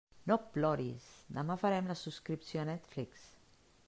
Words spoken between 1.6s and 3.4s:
farem la subscripció a Netflix.